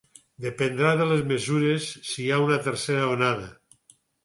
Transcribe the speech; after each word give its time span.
Dependrà 0.45 0.93
de 1.01 1.07
les 1.11 1.21
mesures 1.33 1.91
si 2.13 2.19
hi 2.25 2.27
ha 2.31 2.41
una 2.47 2.59
tercera 2.71 3.07
onada. 3.13 3.49